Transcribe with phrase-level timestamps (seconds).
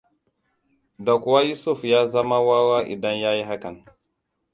[0.99, 3.85] Da kuwa Yusuf ya zama wawa idan ya yi hakan.